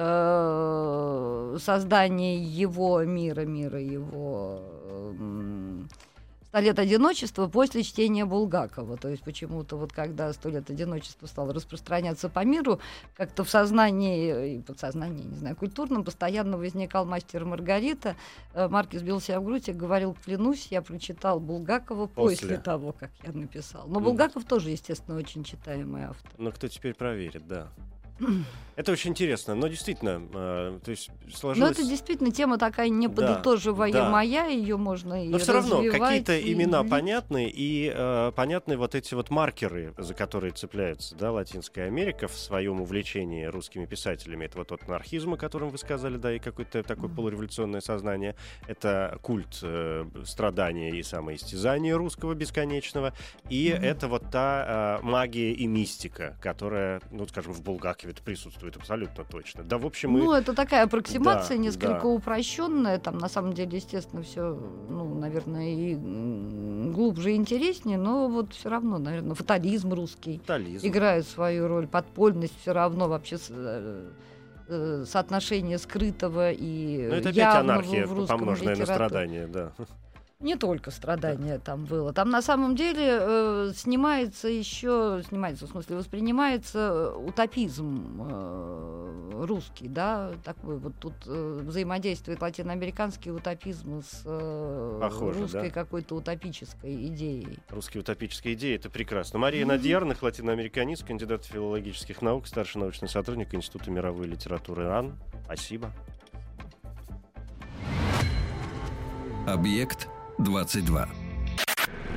[0.00, 5.82] э, создание его мира, мира его э,
[6.50, 8.96] «Сто лет одиночества» после чтения Булгакова.
[8.96, 12.80] То есть почему-то вот когда «Сто лет одиночества» стало распространяться по миру,
[13.16, 18.16] как-то в сознании, и подсознании, не знаю, культурном постоянно возникал «Мастер Маргарита».
[18.54, 22.56] Э, Маркис бил себя в грудь и говорил, клянусь, я прочитал Булгакова после, После.
[22.56, 23.86] того, как я написал.
[23.86, 24.00] Но.
[24.00, 26.32] Булгаков тоже, естественно, очень читаемый автор.
[26.38, 27.68] Но кто теперь проверит, да.
[28.80, 31.72] Это очень интересно, но действительно, э, то есть Но сложилось...
[31.72, 34.08] это действительно тема такая неподытоживая да.
[34.08, 38.94] моя, ее можно и Но все равно какие-то и имена понятны, и э, понятны вот
[38.94, 44.46] эти вот маркеры, за которые цепляется да, Латинская Америка в своем увлечении русскими писателями.
[44.46, 48.34] Это вот тот анархизм, о котором вы сказали, да, и какое-то такое полуреволюционное сознание.
[48.66, 53.12] Это культ э, страдания и самоистязания русского бесконечного.
[53.50, 53.84] И Мгм.
[53.84, 59.62] это вот та э, магия и мистика, которая, ну, скажем, в Булгакове присутствует абсолютно точно.
[59.64, 60.12] Да, в общем.
[60.12, 62.06] Ну, это такая аппроксимация, Да, несколько да.
[62.08, 62.98] упрощенная.
[62.98, 64.58] Там, на самом деле, естественно, все,
[64.88, 65.94] ну, наверное, и
[66.92, 70.86] глубже и интереснее, но вот все равно, наверное, фатализм русский Тотализм.
[70.86, 74.10] играет свою роль, подпольность все равно вообще э,
[74.68, 79.72] э, соотношение скрытого и Ну, это опять явного анархия, в русском помноженная на страдания, да.
[80.40, 82.14] Не только страдания там было.
[82.14, 89.86] Там на самом деле э, снимается еще, снимается, в смысле, воспринимается э, утопизм э, русский,
[89.86, 95.74] да, такой вот тут э, взаимодействует латиноамериканский утопизм с э, Похоже, русской да.
[95.74, 97.58] какой-то утопической идеей.
[97.68, 99.38] Русские утопические идеи, это прекрасно.
[99.38, 105.18] Мария Надьярных, латиноамериканист, кандидат филологических наук, старший научный сотрудник Института мировой литературы РАН.
[105.44, 105.92] Спасибо.
[109.46, 110.08] Объект
[110.40, 111.08] 22.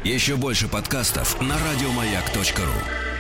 [0.03, 3.12] Еще больше подкастов на радиомаяк.ру.